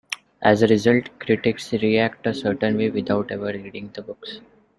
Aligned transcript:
As 0.41 0.63
a 0.63 0.67
result, 0.67 1.19
critics 1.19 1.73
react 1.73 2.25
a 2.25 2.33
certain 2.33 2.75
way 2.75 2.89
without 2.89 3.29
ever 3.31 3.53
reading 3.53 3.91
the 3.93 4.01
books. 4.01 4.39